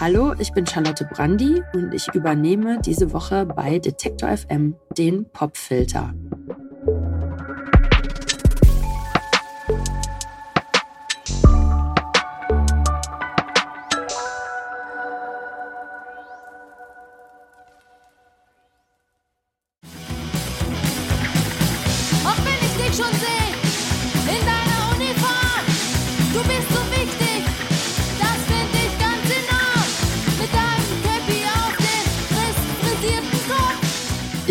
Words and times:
Hallo, 0.00 0.32
ich 0.38 0.54
bin 0.54 0.66
Charlotte 0.66 1.04
Brandi 1.04 1.62
und 1.74 1.92
ich 1.92 2.08
übernehme 2.14 2.80
diese 2.80 3.12
Woche 3.12 3.44
bei 3.44 3.78
Detektor 3.78 4.34
FM 4.34 4.74
den 4.96 5.30
Popfilter. 5.30 6.14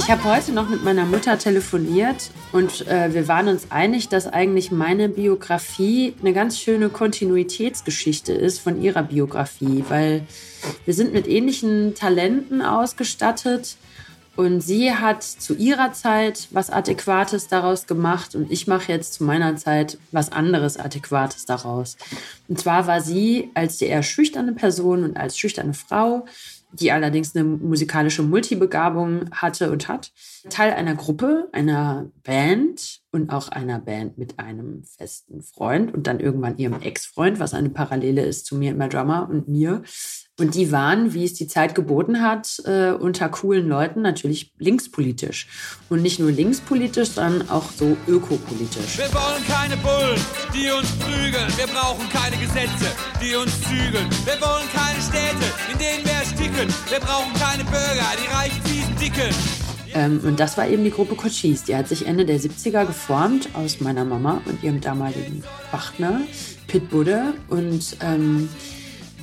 Ich 0.10 0.16
habe 0.16 0.24
heute 0.24 0.54
noch 0.54 0.68
mit 0.68 0.84
meiner 0.84 1.06
Mutter 1.06 1.38
telefoniert 1.38 2.32
und 2.52 2.88
äh, 2.88 3.14
wir 3.14 3.28
waren 3.28 3.48
uns 3.48 3.70
einig, 3.70 4.10
dass 4.10 4.26
eigentlich 4.26 4.72
meine 4.72 5.08
Biografie 5.08 6.16
eine 6.20 6.34
ganz 6.34 6.58
schöne 6.58 6.90
Kontinuitätsgeschichte 6.90 8.34
ist 8.34 8.58
von 8.58 8.82
ihrer 8.82 9.04
Biografie, 9.04 9.86
weil 9.88 10.26
wir 10.86 10.96
sind 10.96 11.14
mit 11.14 11.28
ähnlichen 11.28 11.94
Talenten 11.94 12.64
ausgestattet 12.64 13.78
und 14.36 14.62
sie 14.62 14.92
hat 14.96 15.22
zu 15.22 15.54
ihrer 15.54 15.94
Zeit 15.94 16.48
was 16.50 16.72
Adäquates 16.72 17.48
daraus 17.48 17.86
gemacht 17.86 18.34
und 18.34 18.52
ich 18.52 18.66
mache 18.66 18.92
jetzt 18.92 19.14
zu 19.14 19.24
meiner 19.24 19.58
Zeit 19.58 20.00
was 20.12 20.32
anderes 20.32 20.78
Adäquates 20.78 21.46
daraus. 21.46 21.98
Und 22.48 22.58
zwar 22.58 22.88
war 22.88 23.02
sie 23.02 23.52
als 23.54 23.78
die 23.78 23.86
eher 23.86 24.02
schüchterne 24.02 24.54
Person 24.54 25.04
und 25.04 25.18
als 25.18 25.38
schüchterne 25.38 25.76
Frau 25.76 26.26
die 26.72 26.92
allerdings 26.92 27.36
eine 27.36 27.46
musikalische 27.46 28.24
Multibegabung 28.24 29.30
hatte 29.32 29.72
und 29.72 29.88
hat, 29.88 30.12
Teil 30.50 30.74
einer 30.74 30.96
Gruppe, 30.96 31.50
einer 31.52 32.12
Band 32.24 33.00
und 33.12 33.32
auch 33.32 33.50
einer 33.50 33.80
Band 33.80 34.18
mit 34.18 34.40
einem 34.40 34.84
festen 34.84 35.42
Freund 35.42 35.94
und 35.94 36.08
dann 36.08 36.20
irgendwann 36.20 36.58
ihrem 36.58 36.82
Ex-Freund, 36.82 37.40
was 37.40 37.54
eine 37.54 37.70
Parallele 37.70 38.22
ist 38.24 38.46
zu 38.46 38.56
mir, 38.56 38.72
immer 38.72 38.88
Drummer 38.88 39.28
und 39.30 39.48
mir. 39.48 39.84
Und 40.40 40.56
die 40.56 40.72
waren, 40.72 41.14
wie 41.14 41.26
es 41.26 41.34
die 41.34 41.48
Zeit 41.48 41.76
geboten 41.76 42.22
hat, 42.22 42.62
äh, 42.64 42.92
unter 42.92 43.28
coolen 43.28 43.68
Leuten 43.68 44.02
natürlich 44.02 44.54
linkspolitisch. 44.58 45.48
Und 45.90 46.02
nicht 46.02 46.20
nur 46.20 46.32
linkspolitisch, 46.32 47.10
sondern 47.10 47.50
auch 47.50 47.70
so 47.72 47.98
ökopolitisch. 48.08 48.98
Wir 48.98 49.14
wollen 49.14 49.44
keine 49.48 49.76
Bullen, 49.78 50.22
die 50.54 50.72
uns 50.72 50.92
prügeln. 50.94 51.52
Wir 51.58 51.68
brauchen 51.68 52.08
keine 52.10 52.38
Gesetze, 52.38 52.88
die 53.22 53.36
uns 53.36 53.52
zügeln. 53.64 54.08
Wir 54.24 54.40
wollen 54.40 54.68
keine 54.74 55.02
Städte, 55.02 55.46
in 55.74 55.78
denen 55.78 56.06
wir 56.06 56.14
ersticken. 56.14 56.74
Wir 56.90 57.00
brauchen 57.00 57.34
keine 57.34 57.66
Bürger, 57.66 58.08
die 58.24 58.34
reich, 58.34 58.54
fiesen, 58.64 58.96
dicken. 58.96 59.59
Ähm, 59.94 60.22
und 60.24 60.40
das 60.40 60.58
war 60.58 60.68
eben 60.68 60.84
die 60.84 60.92
Gruppe 60.92 61.16
Cochise. 61.16 61.66
Die 61.66 61.76
hat 61.76 61.88
sich 61.88 62.06
Ende 62.06 62.26
der 62.26 62.40
70er 62.40 62.86
geformt 62.86 63.50
aus 63.54 63.82
meiner 63.82 64.06
Mama 64.06 64.42
und 64.46 64.64
ihrem 64.64 64.82
damaligen 64.82 65.44
Partner, 65.72 66.22
Pit 66.68 66.90
Budde. 66.90 67.34
Und 67.50 67.98
ähm, 68.02 68.50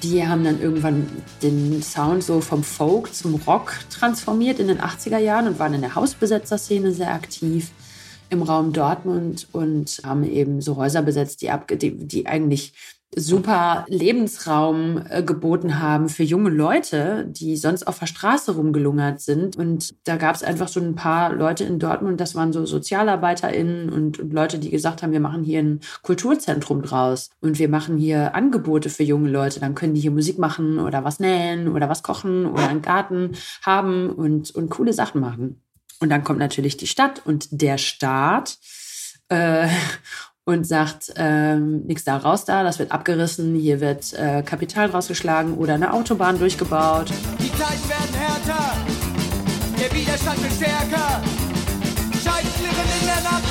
die 0.03 0.27
haben 0.27 0.45
dann 0.45 0.61
irgendwann 0.61 1.07
den 1.43 1.83
Sound 1.83 2.23
so 2.23 2.41
vom 2.41 2.63
Folk 2.63 3.15
zum 3.15 3.37
Rock 3.47 3.75
transformiert 3.91 4.59
in 4.59 4.69
den 4.69 4.81
80er 4.81 5.19
Jahren 5.19 5.47
und 5.47 5.59
waren 5.59 5.75
in 5.75 5.81
der 5.81 5.95
Hausbesetzerszene 5.95 6.93
sehr 6.93 7.13
aktiv 7.13 7.71
im 8.29 8.43
Raum 8.43 8.73
Dortmund 8.73 9.47
und 9.53 10.01
haben 10.05 10.25
eben 10.25 10.61
so 10.61 10.77
Häuser 10.77 11.03
besetzt, 11.03 11.43
die, 11.43 11.51
die, 11.77 12.07
die 12.07 12.27
eigentlich 12.27 12.73
super 13.15 13.85
Lebensraum 13.89 15.03
äh, 15.09 15.23
geboten 15.23 15.81
haben 15.81 16.09
für 16.09 16.23
junge 16.23 16.51
Leute, 16.51 17.27
die 17.29 17.57
sonst 17.57 17.87
auf 17.87 17.99
der 17.99 18.07
Straße 18.07 18.55
rumgelungert 18.55 19.21
sind. 19.21 19.57
Und 19.57 19.95
da 20.07 20.17
gab 20.17 20.35
es 20.35 20.43
einfach 20.43 20.69
so 20.69 20.81
ein 20.81 20.95
paar 20.95 21.33
Leute 21.33 21.65
in 21.65 21.79
Dortmund, 21.79 22.21
das 22.21 22.35
waren 22.35 22.53
so 22.53 22.67
SozialarbeiterInnen 22.67 23.91
und, 23.91 24.19
und 24.19 24.33
Leute, 24.33 24.59
die 24.59 24.71
gesagt 24.71 25.03
haben, 25.03 25.13
wir 25.13 25.21
machen 25.21 25.45
hier 25.45 25.61
ein 25.61 25.81
Kulturzentrum 26.03 26.83
draus 26.83 27.31
und 27.41 27.59
wir 27.59 27.69
machen 27.69 27.97
hier 27.97 28.35
Angebote 28.35 28.91
für 28.91 29.05
junge 29.05 29.31
Leute. 29.31 29.61
Dann 29.61 29.75
können 29.75 29.95
die 29.95 30.01
hier 30.01 30.11
Musik 30.11 30.39
machen 30.39 30.79
oder 30.79 31.05
was 31.05 31.21
nähen 31.21 31.69
oder 31.69 31.89
was 31.89 32.03
kochen 32.03 32.47
oder 32.47 32.69
einen 32.69 32.83
Garten 32.83 33.33
haben 33.63 34.11
und, 34.11 34.51
und 34.55 34.69
coole 34.69 34.93
Sachen 34.93 35.21
machen. 35.21 35.63
Und 36.01 36.11
dann 36.11 36.25
kommt 36.25 36.39
natürlich 36.39 36.77
die 36.77 36.87
Stadt 36.87 37.23
und 37.25 37.49
der 37.51 37.79
Staat. 37.79 38.59
Äh, 39.29 39.69
und 40.47 40.65
sagt, 40.65 41.13
ähm, 41.17 41.83
nichts 41.87 42.05
da, 42.05 42.17
raus 42.17 42.45
da, 42.45 42.63
das 42.63 42.79
wird 42.79 42.93
abgerissen, 42.93 43.57
hier 43.57 43.81
wird 43.81 44.13
äh, 44.13 44.43
Kapital 44.43 44.87
rausgeschlagen 44.87 45.55
oder 45.55 45.75
eine 45.75 45.93
Autobahn 45.93 46.39
durchgebaut. 46.39 47.11
Die 47.41 47.51
Zeiten 47.51 47.89
werden 47.89 48.15
härter, 48.15 48.77
der 49.79 49.93
Widerstand 49.93 50.41
wird 50.41 50.53
stärker, 50.53 51.21
Scheiben 52.23 52.49
klirren 52.55 52.89
in 53.01 53.07
der 53.07 53.23
Nacht. 53.23 53.45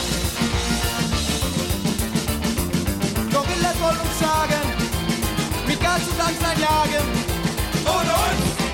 Gorillas 3.29 3.81
wollen 3.81 3.99
uns 3.99 4.17
schlagen, 4.17 4.63
mit 5.67 5.81
Gas 5.81 6.01
und 6.09 6.19
Angst 6.25 6.43
einjagen, 6.45 7.07
ohne 7.83 8.13
uns 8.13 8.64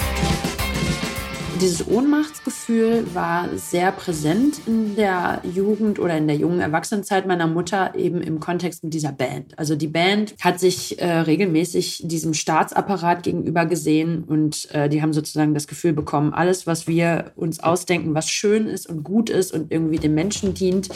dieses 1.61 1.87
Ohnmachtsgefühl 1.87 3.05
war 3.13 3.55
sehr 3.55 3.91
präsent 3.91 4.61
in 4.65 4.95
der 4.95 5.41
Jugend 5.43 5.99
oder 5.99 6.17
in 6.17 6.25
der 6.25 6.35
jungen 6.35 6.59
Erwachsenenzeit 6.59 7.27
meiner 7.27 7.45
Mutter 7.45 7.93
eben 7.95 8.19
im 8.19 8.39
Kontext 8.39 8.83
mit 8.83 8.95
dieser 8.95 9.11
Band. 9.11 9.57
Also 9.59 9.75
die 9.75 9.87
Band 9.87 10.33
hat 10.41 10.59
sich 10.59 10.99
äh, 10.99 11.19
regelmäßig 11.19 12.01
diesem 12.05 12.33
Staatsapparat 12.33 13.21
gegenüber 13.21 13.67
gesehen 13.67 14.23
und 14.23 14.73
äh, 14.73 14.89
die 14.89 15.03
haben 15.03 15.13
sozusagen 15.13 15.53
das 15.53 15.67
Gefühl 15.67 15.93
bekommen, 15.93 16.33
alles, 16.33 16.65
was 16.65 16.87
wir 16.87 17.31
uns 17.35 17.59
ausdenken, 17.59 18.15
was 18.15 18.27
schön 18.27 18.65
ist 18.65 18.89
und 18.89 19.03
gut 19.03 19.29
ist 19.29 19.53
und 19.53 19.71
irgendwie 19.71 19.97
dem 19.97 20.15
Menschen 20.15 20.55
dient, 20.55 20.89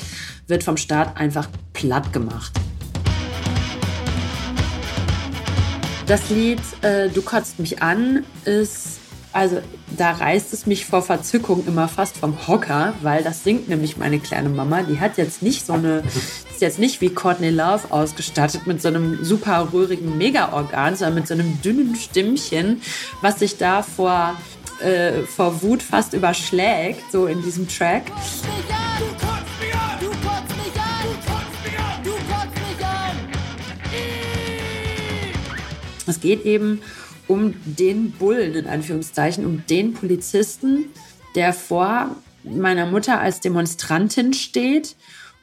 wird 0.47 0.63
vom 0.63 0.77
Staat 0.77 1.15
einfach 1.15 1.47
platt 1.73 2.11
gemacht. 2.11 2.53
Das 6.07 6.29
Lied 6.31 6.61
äh, 6.81 7.09
Du 7.09 7.21
kotzt 7.21 7.59
mich 7.59 7.83
an 7.83 8.23
ist 8.45 9.04
also 9.35 9.62
da 9.97 10.12
reißt 10.12 10.53
es 10.53 10.66
mich 10.66 10.85
vor 10.85 11.01
Verzückung 11.01 11.68
immer 11.68 11.90
fast 11.90 12.16
vom 12.16 12.47
Hocker, 12.47 12.94
weil 13.01 13.22
das 13.22 13.44
singt 13.44 13.68
nämlich 13.68 13.97
meine 13.97 14.18
kleine 14.19 14.47
Mama. 14.47 14.84
Die 14.84 15.01
hat 15.01 15.18
jetzt 15.18 15.41
nicht 15.41 15.66
so 15.66 15.73
eine, 15.73 16.03
ist 16.51 16.62
jetzt 16.62 16.79
nicht 16.79 17.01
wie 17.01 17.09
Courtney 17.09 17.50
Love 17.50 17.91
ausgestattet 17.91 18.66
mit 18.66 18.81
so 18.81 18.88
einem 18.88 19.25
super 19.25 19.73
rührigen 19.73 20.18
Mega-Organ, 20.18 20.96
sondern 20.96 21.16
mit 21.16 21.28
so 21.28 21.34
einem 21.34 21.62
dünnen 21.62 21.97
Stimmchen, 21.97 22.81
was 23.22 23.40
sich 23.40 23.57
da 23.57 23.84
vor, 23.84 24.38
äh, 24.81 25.23
vor 25.23 25.62
Wut 25.62 25.84
fast 25.84 26.13
überschlägt, 26.13 27.12
so 27.12 27.25
in 27.28 27.44
diesem 27.44 27.67
Track. 27.67 28.03
Es 36.07 36.22
geht 36.22 36.46
eben 36.46 36.75
um 36.75 37.04
den 37.27 38.11
Bullen, 38.11 38.53
in 38.53 38.67
Anführungszeichen, 38.67 39.45
um 39.45 39.63
den 39.67 39.93
Polizisten, 39.93 40.85
der 41.35 41.53
vor 41.53 42.15
meiner 42.43 42.85
Mutter 42.85 43.19
als 43.19 43.39
Demonstrantin 43.39 44.33
steht 44.33 44.95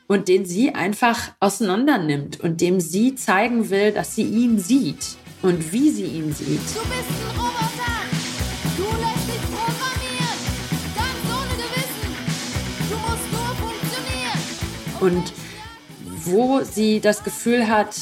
und 0.07 0.29
den 0.29 0.45
sie 0.45 0.75
einfach 0.75 1.33
auseinandernimmt 1.41 2.41
und 2.41 2.61
dem 2.61 2.81
sie 2.81 3.15
zeigen 3.15 3.71
will, 3.71 3.93
dass 3.93 4.15
sie 4.15 4.25
ihn 4.25 4.59
sieht 4.59 5.17
und 5.43 5.73
wie 5.73 5.91
sie 5.91 6.05
ihn 6.05 6.33
sieht. 6.33 6.61
Du 6.61 6.81
bist 6.81 7.11
ein 7.11 7.37
Roboter! 7.37 7.93
Du 8.77 8.85
lässt 8.85 9.29
dich 9.29 9.43
programmieren! 9.51 10.39
Ganz 10.95 11.21
ohne 11.31 11.55
Gewissen! 11.63 12.13
Du 12.91 12.97
musst 12.97 13.33
nur 13.33 13.51
funktionieren! 13.57 15.01
Und 15.01 15.33
wo 16.25 16.61
sie 16.63 17.01
das 17.01 17.25
Gefühl 17.25 17.69
hat, 17.69 17.97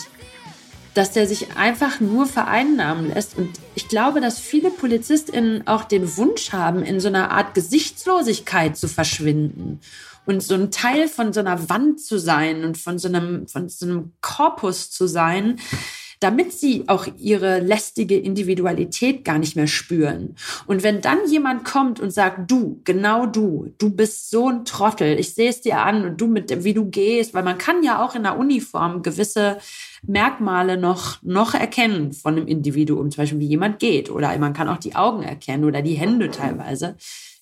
dass 0.95 1.13
der 1.13 1.27
sich 1.27 1.57
einfach 1.57 2.01
nur 2.01 2.27
vereinnahmen 2.27 3.09
lässt. 3.09 3.37
Und 3.37 3.51
ich 3.75 3.89
glaube, 3.89 4.21
dass 4.21 4.39
viele 4.39 4.71
PolizistInnen 4.71 5.67
auch 5.67 5.85
den 5.85 6.17
Wunsch 6.17 6.53
haben, 6.53 6.83
in 6.83 7.01
so 7.01 7.09
einer 7.09 7.31
Art 7.31 7.55
Gesichtslosigkeit 7.55 8.77
zu 8.77 8.89
verschwinden 8.89 9.81
und 10.27 10.43
so 10.43 10.55
ein 10.55 10.71
Teil 10.71 11.09
von 11.09 11.33
so 11.33 11.41
einer 11.41 11.69
Wand 11.69 12.01
zu 12.01 12.19
sein 12.19 12.65
und 12.65 12.79
von 12.79 12.99
so 12.99 13.09
einem, 13.09 13.49
von 13.49 13.69
so 13.69 13.87
einem 13.87 14.13
Korpus 14.21 14.91
zu 14.91 15.07
sein, 15.07 15.59
damit 16.21 16.53
sie 16.53 16.85
auch 16.87 17.07
ihre 17.19 17.61
lästige 17.61 18.17
Individualität 18.19 19.25
gar 19.25 19.39
nicht 19.39 19.57
mehr 19.57 19.67
spüren. 19.67 20.37
Und 20.67 20.83
wenn 20.83 21.01
dann 21.01 21.19
jemand 21.27 21.65
kommt 21.65 21.99
und 21.99 22.11
sagt, 22.11 22.51
du, 22.51 22.81
genau 22.85 23.25
du, 23.25 23.73
du 23.79 23.91
bist 23.91 24.31
so 24.31 24.49
ein 24.49 24.67
Trottel, 24.67 25.19
ich 25.19 25.35
sehe 25.35 25.49
es 25.49 25.63
dir 25.63 25.79
an 25.81 26.05
und 26.05 26.21
du 26.21 26.27
mit, 26.27 26.63
wie 26.63 26.75
du 26.75 26.85
gehst, 26.91 27.33
weil 27.33 27.43
man 27.43 27.57
kann 27.57 27.83
ja 27.83 28.05
auch 28.05 28.15
in 28.15 28.23
der 28.23 28.39
Uniform 28.39 29.03
gewisse 29.03 29.59
Merkmale 30.03 30.77
noch, 30.77 31.23
noch 31.23 31.55
erkennen 31.55 32.13
von 32.13 32.37
einem 32.37 32.47
Individuum, 32.47 33.11
zum 33.11 33.23
Beispiel 33.23 33.41
wie 33.41 33.47
jemand 33.47 33.79
geht 33.79 34.11
oder 34.11 34.37
man 34.39 34.53
kann 34.53 34.69
auch 34.69 34.79
die 34.79 34.95
Augen 34.97 35.23
erkennen 35.23 35.65
oder 35.65 35.81
die 35.81 35.95
Hände 35.95 36.31
teilweise. 36.31 36.97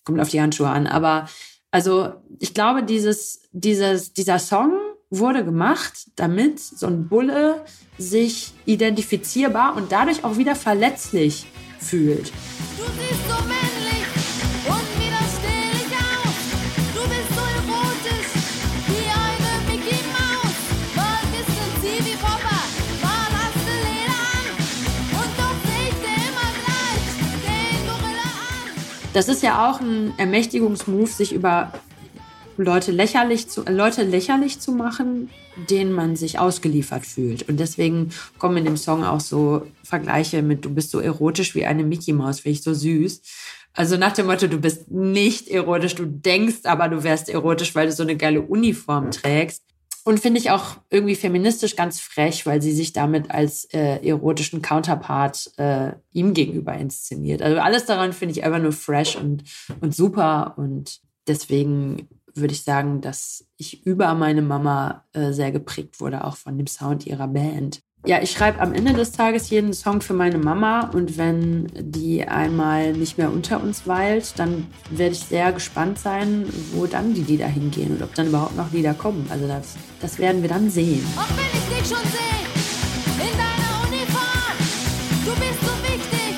Kommt 0.05 0.21
auf 0.21 0.31
die 0.31 0.41
Handschuhe 0.41 0.69
an. 0.69 0.87
Aber 0.87 1.29
also 1.73 2.13
ich 2.39 2.55
glaube, 2.55 2.85
dieses, 2.85 3.43
dieses, 3.53 4.13
dieser 4.13 4.39
Song 4.39 4.73
wurde 5.11 5.45
gemacht, 5.45 6.11
damit 6.17 6.61
so 6.61 6.87
ein 6.87 7.09
Bulle 7.09 7.65
sich 7.97 8.53
identifizierbar 8.67 9.77
und 9.77 9.91
dadurch 9.91 10.25
auch 10.25 10.37
wieder 10.37 10.55
verletzlich 10.55 11.47
fühlt. 11.81 12.31
Du 12.77 12.85
siehst 12.85 13.29
so 13.29 13.37
männlich 13.45 14.05
und 14.69 14.89
aus. 15.97 16.37
Du 16.95 17.03
bist 17.09 17.29
so 17.35 17.41
erotisch 17.41 18.31
wie 18.87 19.09
eine 19.09 19.53
Mickey 19.71 20.03
Maus. 20.13 20.55
Mal 20.95 21.23
bist 21.33 21.49
du 21.49 21.65
Zivi 21.81 22.17
Popper, 22.17 22.63
mal 23.03 23.29
hast 23.33 23.59
du 23.65 23.75
Leder 23.87 24.21
an. 24.37 24.47
Und 25.13 25.31
doch 25.39 25.57
seh 25.65 25.89
ich 25.89 25.97
dir 26.03 26.19
immer 26.29 26.51
gleich 26.65 27.05
den 27.45 27.87
Gorilla 27.87 28.29
an. 28.29 29.13
Das 29.15 29.29
ist 29.29 29.43
ja 29.43 29.71
auch 29.71 29.81
ein 29.81 30.13
Ermächtigungsmove, 30.19 31.11
sich 31.11 31.33
über 31.33 31.73
Leute 32.59 32.93
lächerlich 32.93 33.49
zu, 33.49 33.63
Leute 33.63 34.03
lächerlich 34.03 34.61
zu 34.61 34.73
machen, 34.73 35.31
denen 35.71 35.93
man 35.93 36.17
sich 36.17 36.39
ausgeliefert 36.39 37.07
fühlt. 37.07 37.49
Und 37.49 37.59
deswegen 37.59 38.11
kommen 38.39 38.59
in 38.59 38.65
dem 38.65 38.77
Song 38.77 39.05
auch 39.05 39.21
so 39.21 39.67
Vergleiche 39.85 40.43
mit, 40.43 40.65
du 40.65 40.71
bist 40.71 40.91
so 40.91 41.01
erotisch 41.01 41.55
wie 41.55 41.65
eine 41.65 41.85
Mickey 41.85 42.13
Maus, 42.13 42.41
finde 42.41 42.59
ich 42.59 42.63
so 42.63 42.75
süß. 42.75 43.23
Also 43.75 43.97
nach 43.97 44.13
dem 44.13 44.27
Motto, 44.27 44.49
du 44.49 44.59
bist 44.59 44.91
nicht 44.91 45.49
erotisch, 45.49 45.95
du 45.95 46.05
denkst 46.05 46.65
aber, 46.65 46.89
du 46.89 47.05
wärst 47.05 47.29
erotisch, 47.29 47.75
weil 47.75 47.87
du 47.87 47.93
so 47.93 48.03
eine 48.03 48.17
geile 48.17 48.43
Uniform 48.43 49.11
trägst. 49.11 49.63
Und 50.05 50.21
finde 50.21 50.41
ich 50.41 50.51
auch 50.51 50.79
irgendwie 50.89 51.15
feministisch 51.15 51.77
ganz 51.77 52.01
frech, 52.01 52.47
weil 52.47 52.63
sie 52.63 52.73
sich 52.73 52.95
damit 52.95 53.31
als 53.31 53.67
äh, 53.67 53.99
erotischen 54.05 54.63
Counterpart 54.63 55.53
äh, 55.59 55.93
ihm 56.13 56.33
gegenüber 56.33 56.73
inszeniert. 56.75 57.43
Also 57.43 57.61
alles 57.61 57.85
daran 57.85 58.15
finde 58.15 58.33
ich 58.33 58.43
einfach 58.43 58.61
nur 58.61 58.73
fresh 58.73 59.17
und, 59.17 59.45
und 59.81 59.95
super. 59.95 60.55
Und 60.57 61.01
deswegen 61.27 62.09
würde 62.41 62.55
ich 62.55 62.63
sagen, 62.63 63.01
dass 63.01 63.47
ich 63.57 63.85
über 63.87 64.15
meine 64.15 64.43
Mama 64.43 65.05
äh, 65.13 65.33
sehr 65.33 65.53
geprägt 65.53 66.01
wurde, 66.01 66.25
auch 66.25 66.37
von 66.37 66.57
dem 66.57 66.67
Sound 66.67 67.07
ihrer 67.07 67.29
Band. 67.29 67.81
Ja, 68.07 68.23
ich 68.23 68.31
schreibe 68.31 68.61
am 68.61 68.73
Ende 68.73 68.93
des 68.93 69.11
Tages 69.11 69.51
jeden 69.51 69.73
Song 69.73 70.01
für 70.01 70.15
meine 70.15 70.39
Mama 70.39 70.89
und 70.95 71.19
wenn 71.19 71.67
die 71.75 72.27
einmal 72.27 72.93
nicht 72.93 73.19
mehr 73.19 73.31
unter 73.33 73.61
uns 73.61 73.89
weilt, 73.89 74.39
dann 74.39 74.69
werde 74.91 75.15
ich 75.15 75.21
sehr 75.21 75.53
gespannt 75.53 75.99
sein, 75.99 76.47
wo 76.73 76.87
dann 76.87 77.13
die 77.13 77.23
Lieder 77.23 77.49
hingehen 77.49 77.97
und 77.97 78.03
ob 78.03 78.15
dann 78.15 78.29
überhaupt 78.29 78.57
noch 78.57 78.73
Lieder 78.73 78.95
kommen. 78.95 79.27
Also 79.31 79.49
das, 79.49 79.75
das 80.01 80.19
werden 80.19 80.43
wir 80.43 80.49
dann 80.49 80.71
sehen. 80.71 81.05
Auch 81.17 81.29
wenn 81.37 81.45
ich 81.53 81.69
dich 81.77 81.89
schon 81.89 82.05
sehe, 82.07 82.39
in 83.21 83.37
deiner 83.37 83.89
Uniform, 83.89 84.57
du 85.25 85.33
bist 85.33 85.61
so 85.61 85.73
wichtig, 85.83 86.37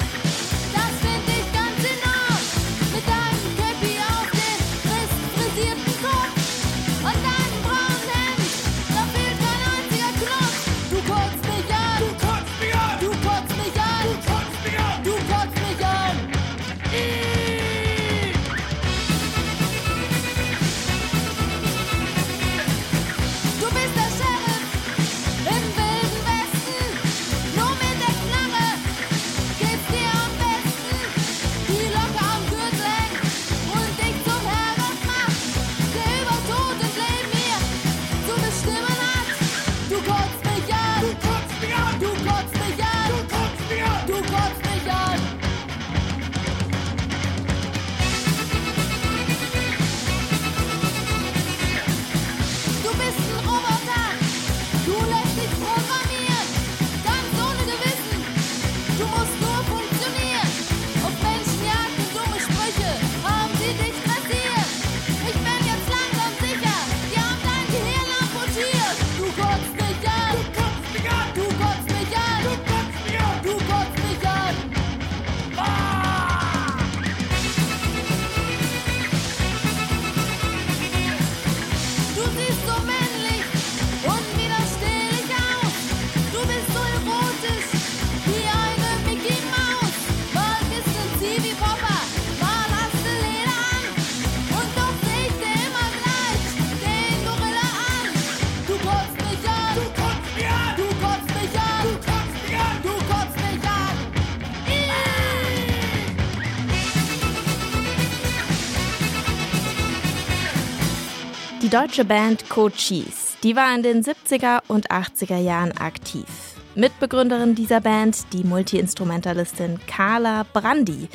Die 111.70 111.76
deutsche 111.76 112.04
Band 112.04 112.50
Cochise, 112.50 113.36
die 113.44 113.54
war 113.54 113.72
in 113.72 113.84
den 113.84 114.02
70er 114.02 114.62
und 114.66 114.90
80er 114.90 115.36
Jahren 115.36 115.70
aktiv. 115.78 116.26
Mitbegründerin 116.74 117.54
dieser 117.54 117.80
Band, 117.80 118.32
die 118.32 118.42
Multiinstrumentalistin 118.42 119.78
Carla 119.86 120.44
Brandi. 120.52 121.08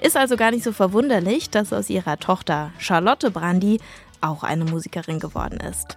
Ist 0.00 0.16
also 0.16 0.36
gar 0.36 0.50
nicht 0.50 0.64
so 0.64 0.72
verwunderlich, 0.72 1.48
dass 1.50 1.72
aus 1.72 1.88
ihrer 1.90 2.18
Tochter 2.18 2.72
Charlotte 2.78 3.30
Brandi 3.30 3.78
auch 4.20 4.42
eine 4.42 4.64
Musikerin 4.64 5.20
geworden 5.20 5.60
ist. 5.60 5.96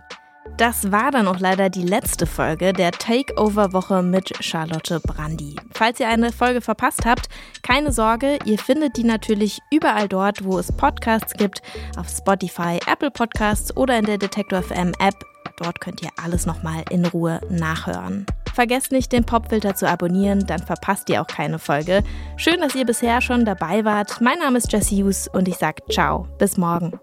Das 0.57 0.91
war 0.91 1.09
dann 1.09 1.27
auch 1.27 1.39
leider 1.39 1.69
die 1.69 1.81
letzte 1.81 2.27
Folge 2.27 2.73
der 2.73 2.91
Takeover-Woche 2.91 4.03
mit 4.03 4.31
Charlotte 4.39 4.99
Brandi. 4.99 5.55
Falls 5.71 5.99
ihr 5.99 6.07
eine 6.07 6.31
Folge 6.31 6.61
verpasst 6.61 7.05
habt, 7.05 7.27
keine 7.63 7.91
Sorge, 7.91 8.37
ihr 8.45 8.59
findet 8.59 8.95
die 8.95 9.03
natürlich 9.03 9.59
überall 9.71 10.07
dort, 10.07 10.43
wo 10.43 10.59
es 10.59 10.71
Podcasts 10.71 11.33
gibt, 11.33 11.61
auf 11.97 12.07
Spotify, 12.07 12.79
Apple 12.85 13.09
Podcasts 13.09 13.75
oder 13.75 13.97
in 13.97 14.05
der 14.05 14.19
Detektor 14.19 14.61
FM 14.61 14.93
App. 14.99 15.15
Dort 15.57 15.81
könnt 15.81 16.03
ihr 16.03 16.09
alles 16.23 16.45
nochmal 16.45 16.83
in 16.91 17.05
Ruhe 17.05 17.41
nachhören. 17.49 18.25
Vergesst 18.53 18.91
nicht, 18.91 19.11
den 19.11 19.23
Popfilter 19.23 19.73
zu 19.73 19.89
abonnieren, 19.89 20.45
dann 20.45 20.61
verpasst 20.61 21.09
ihr 21.09 21.21
auch 21.21 21.27
keine 21.27 21.57
Folge. 21.57 22.03
Schön, 22.37 22.61
dass 22.61 22.75
ihr 22.75 22.85
bisher 22.85 23.21
schon 23.21 23.45
dabei 23.45 23.83
wart. 23.85 24.21
Mein 24.21 24.37
Name 24.37 24.59
ist 24.59 24.71
Jessie 24.71 25.03
Hughes 25.03 25.27
und 25.27 25.47
ich 25.47 25.57
sage 25.57 25.81
ciao, 25.89 26.27
bis 26.37 26.57
morgen. 26.57 26.99